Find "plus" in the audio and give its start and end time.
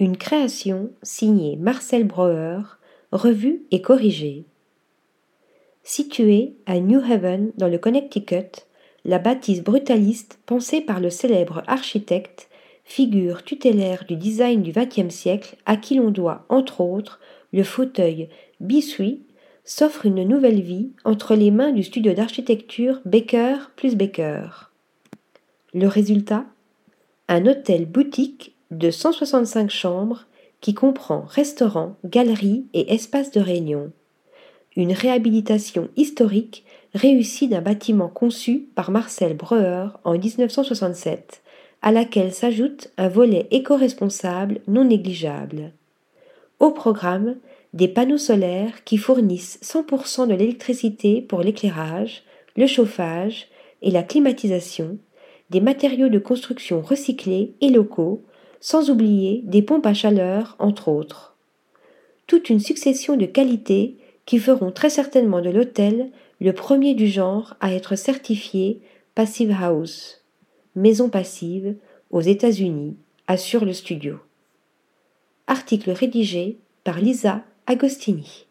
23.76-23.96